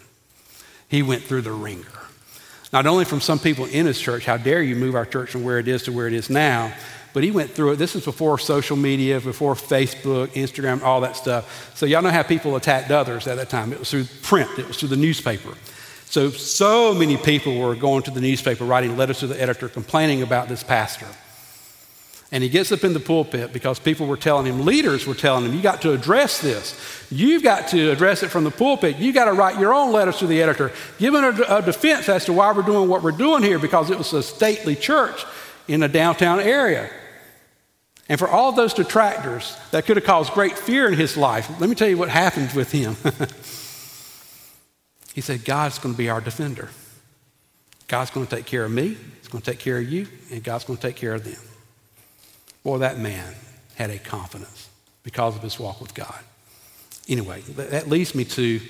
[0.86, 1.88] He went through the wringer.
[2.72, 5.42] Not only from some people in his church, how dare you move our church from
[5.42, 6.72] where it is to where it is now,
[7.14, 7.76] but he went through it.
[7.78, 11.76] This is before social media, before Facebook, Instagram, all that stuff.
[11.76, 13.72] So y'all know how people attacked others at that time.
[13.72, 15.54] It was through print, it was through the newspaper.
[16.04, 20.22] So, so many people were going to the newspaper, writing letters to the editor, complaining
[20.22, 21.08] about this pastor.
[22.30, 25.46] And he gets up in the pulpit because people were telling him, leaders were telling
[25.46, 26.78] him, you got to address this.
[27.10, 28.98] You've got to address it from the pulpit.
[28.98, 32.26] You got to write your own letters to the editor, giving a, a defense as
[32.26, 35.24] to why we're doing what we're doing here because it was a stately church
[35.68, 36.90] in a downtown area.
[38.10, 41.70] And for all those detractors that could have caused great fear in his life, let
[41.70, 42.96] me tell you what happened with him.
[45.14, 46.68] he said, God's going to be our defender.
[47.86, 50.42] God's going to take care of me, He's going to take care of you, and
[50.42, 51.47] God's going to take care of them.
[52.68, 53.34] Boy, that man
[53.76, 54.68] had a confidence
[55.02, 56.22] because of his walk with God.
[57.08, 58.60] Anyway, that leads me to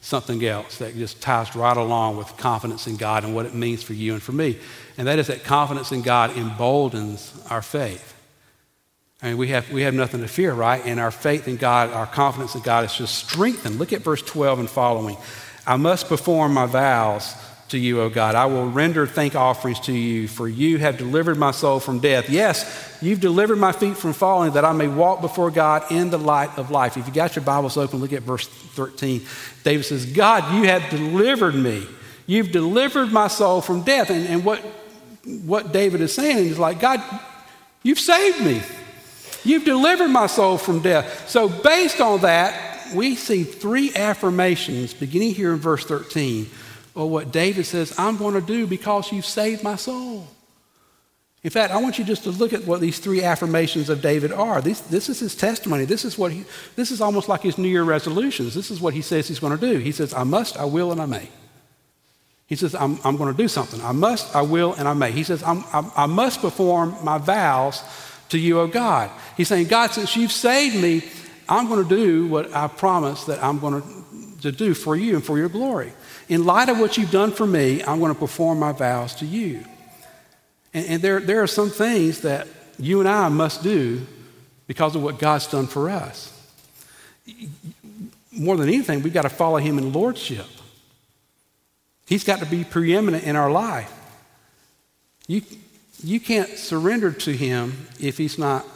[0.00, 3.84] something else that just ties right along with confidence in God and what it means
[3.84, 4.58] for you and for me.
[4.98, 8.20] And that is that confidence in God emboldens our faith.
[9.22, 10.84] I mean, we have, we have nothing to fear, right?
[10.84, 13.78] And our faith in God, our confidence in God is just strengthened.
[13.78, 15.16] Look at verse 12 and following.
[15.64, 17.36] I must perform my vows
[17.74, 18.36] to you, O God.
[18.36, 22.30] I will render thank offerings to you, for you have delivered my soul from death.
[22.30, 26.18] Yes, you've delivered my feet from falling, that I may walk before God in the
[26.18, 26.96] light of life.
[26.96, 29.22] If you got your Bibles open, look at verse 13.
[29.64, 31.86] David says, God, you have delivered me.
[32.26, 34.08] You've delivered my soul from death.
[34.08, 34.60] And, and what,
[35.44, 37.02] what David is saying is like, God,
[37.82, 38.62] you've saved me.
[39.42, 41.28] You've delivered my soul from death.
[41.28, 46.48] So, based on that, we see three affirmations beginning here in verse 13
[46.94, 50.26] of what David says, I'm going to do because you've saved my soul.
[51.42, 54.32] In fact, I want you just to look at what these three affirmations of David
[54.32, 54.62] are.
[54.62, 55.84] This, this is his testimony.
[55.84, 58.54] This is, what he, this is almost like his New Year resolutions.
[58.54, 59.78] This is what he says he's going to do.
[59.78, 61.28] He says, I must, I will, and I may.
[62.46, 63.80] He says, I'm, I'm going to do something.
[63.82, 65.12] I must, I will, and I may.
[65.12, 67.82] He says, I'm, I, I must perform my vows
[68.30, 69.10] to you, O God.
[69.36, 71.02] He's saying, God, since you've saved me,
[71.46, 74.03] I'm going to do what I promised that I'm going to,
[74.44, 75.92] to do for you and for your glory.
[76.28, 79.26] In light of what you've done for me, I'm going to perform my vows to
[79.26, 79.64] you.
[80.72, 82.46] And, and there, there are some things that
[82.78, 84.06] you and I must do
[84.66, 86.30] because of what God's done for us.
[88.32, 90.46] More than anything, we've got to follow Him in lordship.
[92.06, 93.92] He's got to be preeminent in our life.
[95.26, 95.42] You,
[96.02, 98.66] you can't surrender to him if he's not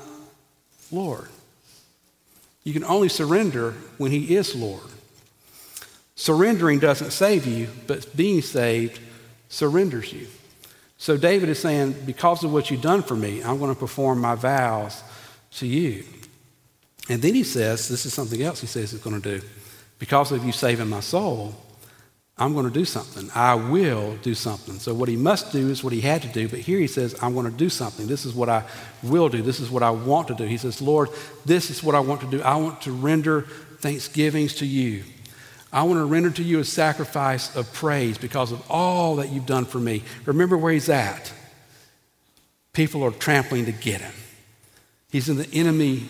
[0.90, 1.28] Lord.
[2.64, 4.82] You can only surrender when he is Lord.
[6.18, 8.98] Surrendering doesn't save you, but being saved
[9.48, 10.26] surrenders you.
[10.96, 14.20] So David is saying, because of what you've done for me, I'm going to perform
[14.20, 15.00] my vows
[15.58, 16.02] to you.
[17.08, 19.46] And then he says, this is something else he says he's going to do.
[20.00, 21.54] Because of you saving my soul,
[22.36, 23.30] I'm going to do something.
[23.32, 24.80] I will do something.
[24.80, 26.48] So, what he must do is what he had to do.
[26.48, 28.08] But here he says, I'm going to do something.
[28.08, 28.64] This is what I
[29.04, 29.40] will do.
[29.40, 30.44] This is what I want to do.
[30.44, 31.10] He says, Lord,
[31.44, 32.42] this is what I want to do.
[32.42, 33.42] I want to render
[33.80, 35.04] thanksgivings to you.
[35.72, 39.46] I want to render to you a sacrifice of praise because of all that you've
[39.46, 40.02] done for me.
[40.24, 41.32] Remember where he's at.
[42.72, 44.14] People are trampling to get him.
[45.10, 46.04] He's in the enemy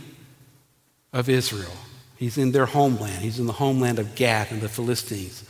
[1.12, 1.72] of Israel.
[2.16, 3.22] He's in their homeland.
[3.22, 5.44] He's in the homeland of Gath and the Philistines.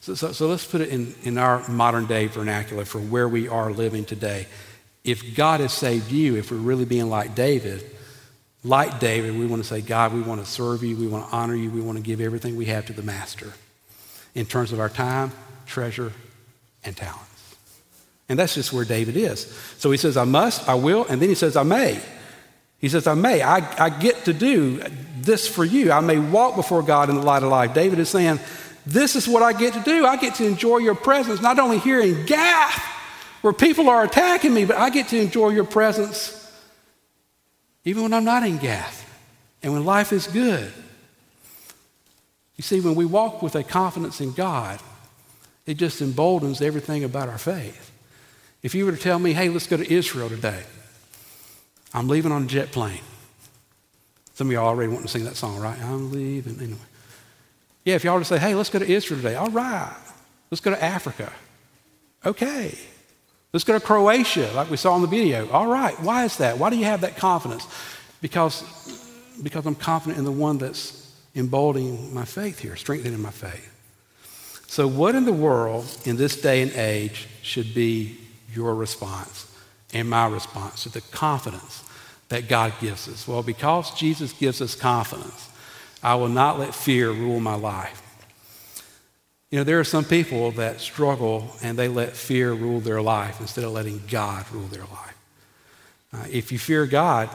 [0.00, 3.48] So, so, so, let's put it in, in our modern day vernacular for where we
[3.48, 4.46] are living today.
[5.02, 7.84] If God has saved you, if we're really being like David,
[8.64, 11.36] like David, we want to say, God, we want to serve you, we want to
[11.36, 13.52] honor you, we want to give everything we have to the Master
[14.34, 15.32] in terms of our time,
[15.66, 16.12] treasure,
[16.82, 17.56] and talents.
[18.28, 19.42] And that's just where David is.
[19.76, 22.00] So he says, I must, I will, and then he says, I may.
[22.78, 23.42] He says, I may.
[23.42, 24.82] I, I get to do
[25.18, 25.92] this for you.
[25.92, 27.74] I may walk before God in the light of life.
[27.74, 28.40] David is saying,
[28.86, 30.06] this is what I get to do.
[30.06, 32.78] I get to enjoy your presence, not only here in Gath,
[33.42, 36.43] where people are attacking me, but I get to enjoy your presence
[37.84, 39.02] even when I'm not in Gath
[39.62, 40.72] and when life is good.
[42.56, 44.80] You see, when we walk with a confidence in God,
[45.66, 47.90] it just emboldens everything about our faith.
[48.62, 50.62] If you were to tell me, hey, let's go to Israel today,
[51.92, 53.00] I'm leaving on a jet plane.
[54.34, 55.80] Some of y'all already want to sing that song, right?
[55.80, 56.58] I'm leaving.
[56.60, 56.78] Anyway.
[57.84, 59.94] Yeah, if y'all were to say, hey, let's go to Israel today, all right.
[60.50, 61.32] Let's go to Africa.
[62.24, 62.78] Okay.
[63.54, 65.48] Let's go to Croatia, like we saw in the video.
[65.50, 65.94] All right.
[66.00, 66.58] Why is that?
[66.58, 67.64] Why do you have that confidence?
[68.20, 68.64] Because,
[69.44, 73.70] because I'm confident in the one that's emboldening my faith here, strengthening my faith.
[74.66, 78.18] So, what in the world in this day and age should be
[78.52, 79.46] your response
[79.92, 81.84] and my response to the confidence
[82.30, 83.28] that God gives us?
[83.28, 85.48] Well, because Jesus gives us confidence,
[86.02, 88.03] I will not let fear rule my life.
[89.50, 93.40] You know, there are some people that struggle and they let fear rule their life
[93.40, 95.16] instead of letting God rule their life.
[96.12, 97.28] Uh, if you fear God,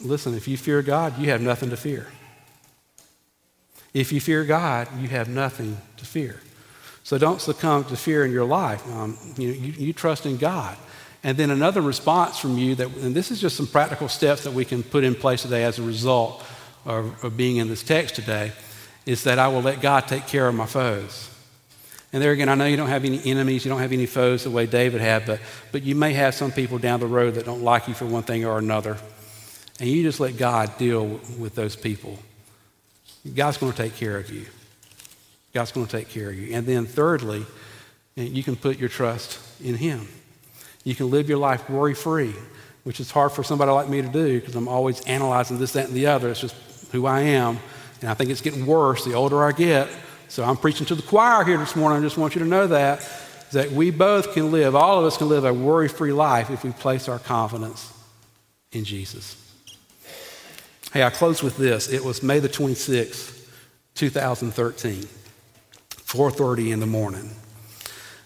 [0.00, 2.06] listen, if you fear God, you have nothing to fear.
[3.94, 6.40] If you fear God, you have nothing to fear.
[7.02, 8.86] So don't succumb to fear in your life.
[8.92, 10.76] Um, you, you, you, trust in God.
[11.24, 14.52] And then another response from you that, and this is just some practical steps that
[14.52, 16.44] we can put in place today as a result
[16.84, 18.52] of, of being in this text today,
[19.08, 21.30] is that I will let God take care of my foes.
[22.12, 24.44] And there again, I know you don't have any enemies, you don't have any foes
[24.44, 25.40] the way David had, but,
[25.72, 28.22] but you may have some people down the road that don't like you for one
[28.22, 28.98] thing or another.
[29.80, 31.06] And you just let God deal
[31.38, 32.18] with those people.
[33.34, 34.44] God's going to take care of you.
[35.54, 36.54] God's going to take care of you.
[36.54, 37.46] And then, thirdly,
[38.14, 40.06] you can put your trust in Him.
[40.84, 42.34] You can live your life worry free,
[42.84, 45.86] which is hard for somebody like me to do because I'm always analyzing this, that,
[45.86, 46.28] and the other.
[46.28, 46.56] It's just
[46.92, 47.58] who I am.
[48.00, 49.88] And I think it's getting worse the older I get.
[50.28, 51.98] So I'm preaching to the choir here this morning.
[51.98, 53.08] I just want you to know that,
[53.52, 56.64] that we both can live, all of us can live a worry free life if
[56.64, 57.92] we place our confidence
[58.72, 59.36] in Jesus.
[60.92, 61.88] Hey, I close with this.
[61.88, 63.46] It was May the 26th,
[63.94, 65.02] 2013,
[65.90, 67.30] 4.30 in the morning.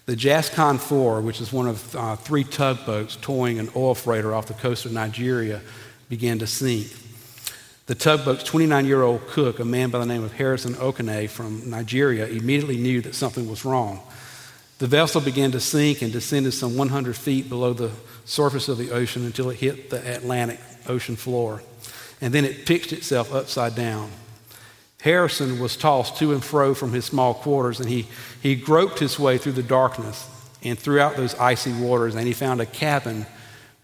[0.06, 4.46] The Jascon 4, which is one of uh, three tugboats towing an oil freighter off
[4.46, 5.60] the coast of Nigeria,
[6.08, 6.88] began to sink.
[7.86, 11.68] The tugboat's 29 year old cook, a man by the name of Harrison Okene from
[11.68, 14.00] Nigeria, immediately knew that something was wrong.
[14.78, 17.90] The vessel began to sink and descended some 100 feet below the
[18.24, 21.62] surface of the ocean until it hit the Atlantic Ocean floor.
[22.20, 24.10] And then it pitched itself upside down.
[25.00, 28.06] Harrison was tossed to and fro from his small quarters, and he,
[28.40, 30.28] he groped his way through the darkness
[30.62, 33.26] and throughout those icy waters, and he found a cabin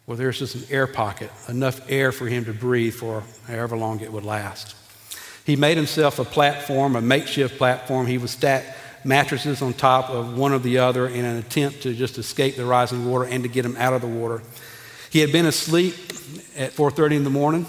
[0.08, 4.00] where there's just an air pocket, enough air for him to breathe for however long
[4.00, 4.74] it would last.
[5.44, 8.06] He made himself a platform, a makeshift platform.
[8.06, 8.64] He would stack
[9.04, 12.64] mattresses on top of one of the other in an attempt to just escape the
[12.64, 14.40] rising water and to get him out of the water.
[15.10, 15.94] He had been asleep
[16.56, 17.66] at 4:30 in the morning.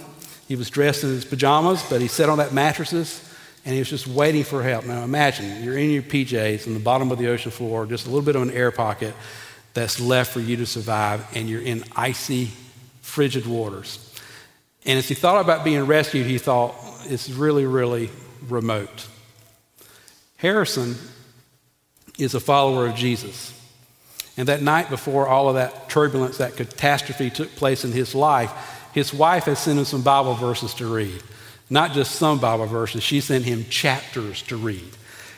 [0.48, 3.20] He was dressed in his pajamas, but he sat on that mattresses
[3.66, 4.86] and he was just waiting for help.
[4.86, 8.10] Now imagine you're in your PJs on the bottom of the ocean floor, just a
[8.10, 9.14] little bit of an air pocket,
[9.80, 12.52] that's left for you to survive, and you're in icy,
[13.02, 14.14] frigid waters.
[14.86, 18.10] And as he thought about being rescued, he thought, it's really, really
[18.48, 19.08] remote.
[20.38, 20.96] Harrison
[22.18, 23.54] is a follower of Jesus.
[24.38, 28.52] And that night before all of that turbulence, that catastrophe took place in his life,
[28.94, 31.22] his wife had sent him some Bible verses to read.
[31.70, 34.90] Not just some Bible verses, she sent him chapters to read.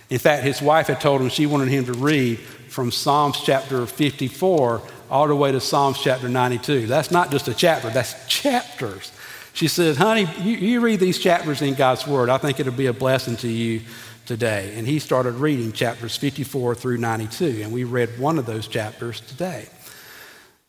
[0.10, 2.40] In fact, his wife had told him she wanted him to read
[2.72, 6.88] from Psalms chapter 54 all the way to Psalms chapter 92.
[6.88, 9.12] That's not just a chapter, that's chapters.
[9.52, 12.30] She said, Honey, you, you read these chapters in God's Word.
[12.30, 13.82] I think it'll be a blessing to you
[14.26, 14.74] today.
[14.78, 19.20] And he started reading chapters 54 through 92, and we read one of those chapters
[19.20, 19.68] today.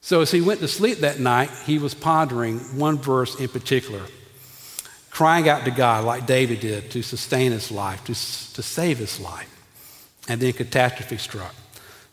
[0.00, 4.02] So as he went to sleep that night, he was pondering one verse in particular,
[5.10, 9.20] crying out to God like David did to sustain his life, to, to save his
[9.20, 9.48] life.
[10.28, 11.54] And then catastrophe struck.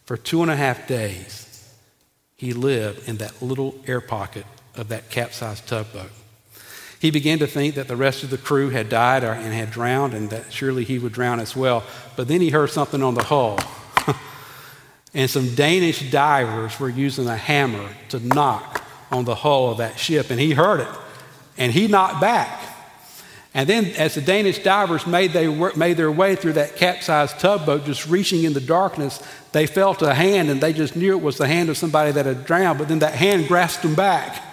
[0.10, 1.72] For two and a half days,
[2.36, 4.43] he lived in that little air pocket
[4.76, 6.10] of that capsized tugboat.
[7.00, 9.70] He began to think that the rest of the crew had died or, and had
[9.70, 11.84] drowned, and that surely he would drown as well.
[12.16, 13.60] But then he heard something on the hull.
[15.14, 19.99] and some Danish divers were using a hammer to knock on the hull of that
[19.99, 20.99] ship, and he heard it.
[21.55, 22.68] And he knocked back.
[23.54, 27.86] And then, as the Danish divers made, they, made their way through that capsized tugboat,
[27.86, 29.22] just reaching in the darkness,
[29.52, 32.28] they felt a hand and they just knew it was the hand of somebody that
[32.28, 34.43] had drowned, but then that hand grasped them back.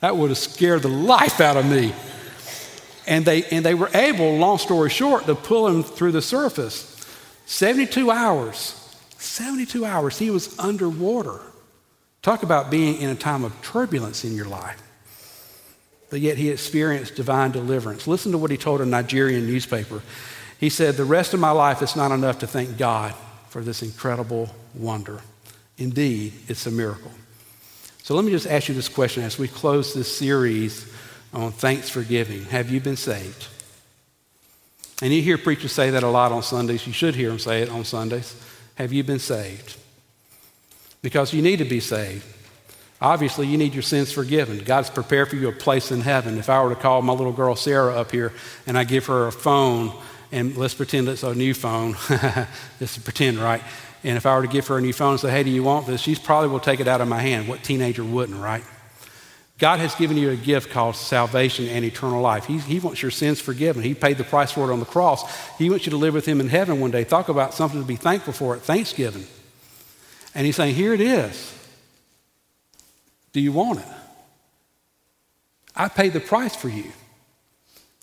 [0.00, 1.92] That would have scared the life out of me.
[3.08, 6.92] And they, and they were able, long story short, to pull him through the surface.
[7.46, 8.94] 72 hours.
[9.18, 10.18] 72 hours.
[10.18, 11.40] He was underwater.
[12.22, 14.85] Talk about being in a time of turbulence in your life
[16.10, 18.06] but yet he experienced divine deliverance.
[18.06, 20.02] Listen to what he told a Nigerian newspaper.
[20.58, 23.14] He said, The rest of my life, it's not enough to thank God
[23.48, 25.20] for this incredible wonder.
[25.78, 27.10] Indeed, it's a miracle.
[28.02, 30.92] So let me just ask you this question as we close this series
[31.32, 32.44] on thanks for giving.
[32.44, 33.48] Have you been saved?
[35.02, 36.86] And you hear preachers say that a lot on Sundays.
[36.86, 38.34] You should hear them say it on Sundays.
[38.76, 39.76] Have you been saved?
[41.02, 42.24] Because you need to be saved.
[43.00, 44.58] Obviously, you need your sins forgiven.
[44.58, 46.38] God's prepared for you a place in heaven.
[46.38, 48.32] If I were to call my little girl Sarah up here
[48.66, 49.92] and I give her a phone,
[50.32, 51.92] and let's pretend it's a new phone,
[52.78, 53.62] just pretend, right?
[54.02, 55.62] And if I were to give her a new phone and say, hey, do you
[55.62, 56.00] want this?
[56.00, 57.48] She probably will take it out of my hand.
[57.48, 58.64] What teenager wouldn't, right?
[59.58, 62.44] God has given you a gift called salvation and eternal life.
[62.44, 63.82] He, he, wants your sins forgiven.
[63.82, 65.24] He paid the price for it on the cross.
[65.56, 67.04] He wants you to live with Him in heaven one day.
[67.04, 69.26] Talk about something to be thankful for at Thanksgiving.
[70.34, 71.55] And He's saying, Here it is.
[73.36, 73.86] Do you want it?
[75.76, 76.90] I paid the price for you.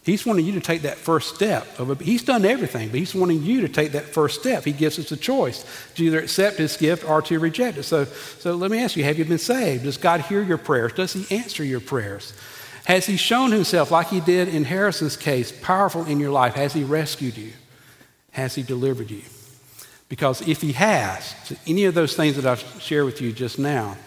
[0.04, 1.80] He's wanting you to take that first step.
[1.80, 4.64] Of a, he's done everything, but he's wanting you to take that first step.
[4.64, 5.66] He gives us a choice
[5.96, 7.84] to either accept his gift or to reject it.
[7.84, 9.86] So, so let me ask you have you been saved?
[9.86, 10.94] Does God hear your prayers?
[10.94, 12.32] Does he answer your prayers?
[12.86, 16.54] Has he shown himself, like he did in Harrison's case, powerful in your life?
[16.54, 17.54] Has he rescued you?
[18.34, 19.24] Has he delivered you?
[20.10, 23.98] Because if he has, any of those things that I've shared with you just now,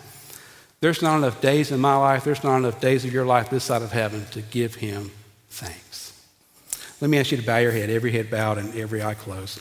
[0.87, 3.65] there's not enough days in my life, there's not enough days of your life this
[3.65, 5.11] side of heaven to give him
[5.51, 6.13] thanks.
[7.01, 9.61] Let me ask you to bow your head, every head bowed and every eye closed.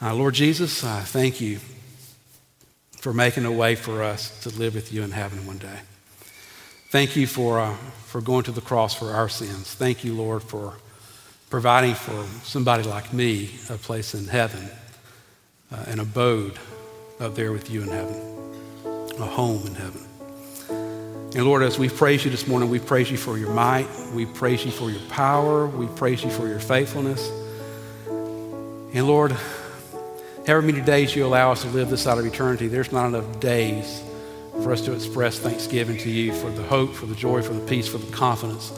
[0.00, 1.58] Uh, Lord Jesus, uh, thank you
[2.98, 5.80] for making a way for us to live with you in heaven one day.
[6.90, 7.74] Thank you for, uh,
[8.06, 9.74] for going to the cross for our sins.
[9.74, 10.74] Thank you, Lord, for
[11.50, 14.70] providing for somebody like me a place in heaven,
[15.72, 16.56] uh, an abode
[17.18, 18.33] up there with you in heaven,
[19.20, 20.00] a home in heaven.
[21.34, 23.88] And Lord, as we praise you this morning, we praise you for your might.
[24.14, 25.66] We praise you for your power.
[25.66, 27.28] We praise you for your faithfulness.
[28.06, 29.32] And Lord,
[30.46, 33.40] however many days you allow us to live this side of eternity, there's not enough
[33.40, 34.02] days
[34.62, 37.66] for us to express thanksgiving to you for the hope, for the joy, for the
[37.66, 38.72] peace, for the confidence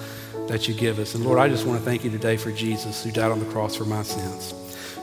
[0.49, 1.15] that you give us.
[1.15, 3.47] And Lord, I just want to thank you today for Jesus who died on the
[3.53, 4.55] cross for my sins,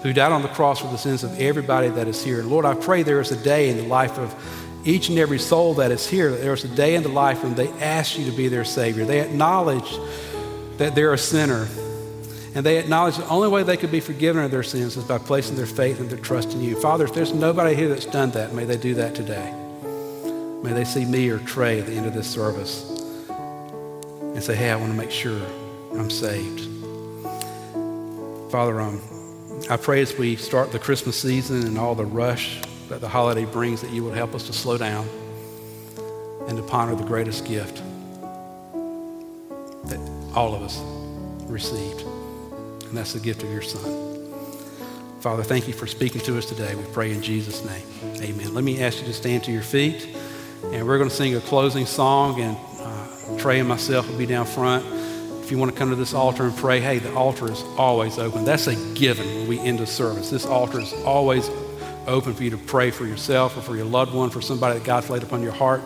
[0.02, 2.40] who died on the cross for the sins of everybody that is here.
[2.40, 4.34] And Lord, I pray there is a day in the life of
[4.86, 7.56] each and every soul that is here, there was a day in the life when
[7.56, 9.06] they asked you to be their Savior.
[9.06, 9.98] They acknowledged
[10.78, 11.68] that they're a sinner.
[12.56, 15.18] And they acknowledge the only way they could be forgiven of their sins is by
[15.18, 16.80] placing their faith and their trust in you.
[16.80, 19.52] Father, if there's nobody here that's done that, may they do that today.
[20.62, 22.90] May they see me or Trey at the end of this service
[23.30, 25.42] and say, hey, I want to make sure
[25.94, 26.70] I'm saved.
[28.52, 29.02] Father, um,
[29.70, 33.46] I pray as we start the Christmas season and all the rush that the holiday
[33.46, 35.08] brings, that you would help us to slow down
[36.48, 37.82] and to ponder the greatest gift
[39.86, 40.00] that
[40.36, 40.80] all of us
[41.50, 42.02] received.
[42.02, 44.14] And that's the gift of your Son.
[45.22, 46.76] Father, thank you for speaking to us today.
[46.76, 47.86] We pray in Jesus' name.
[48.22, 48.54] Amen.
[48.54, 50.10] Let me ask you to stand to your feet,
[50.66, 54.26] and we're going to sing a closing song, and uh, Trey and myself will be
[54.26, 54.86] down front.
[55.42, 58.20] If you want to come to this altar and pray, hey, the altar is always
[58.20, 58.44] open.
[58.46, 60.30] That's a given when we end a service.
[60.30, 61.50] This altar is always
[62.08, 64.86] open for you to pray for yourself or for your loved one, for somebody that
[64.86, 65.82] God's laid upon your heart.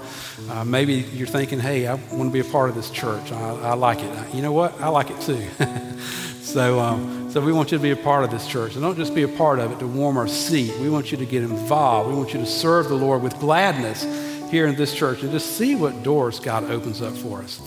[0.49, 3.32] Uh, maybe you're thinking, hey, I want to be a part of this church.
[3.32, 4.36] I, I like it.
[4.36, 4.80] You know what?
[4.82, 5.45] I like it too.
[6.41, 8.74] so, um, so we want you to be a part of this church.
[8.74, 10.74] And don't just be a part of it to warm our seat.
[10.80, 12.09] We want you to get involved.
[12.09, 14.03] We want you to serve the Lord with gladness
[14.49, 17.59] here in this church and just see what doors God opens up for us.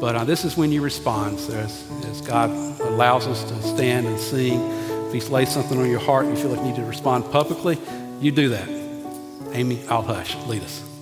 [0.00, 1.38] But uh, this is when you respond.
[1.38, 2.50] So as, as God
[2.80, 4.83] allows us to stand and sing,
[5.14, 7.78] He's laid something on your heart and you feel like you need to respond publicly,
[8.20, 8.68] you do that.
[9.52, 10.34] Amy, I'll hush.
[10.46, 10.93] Lead us.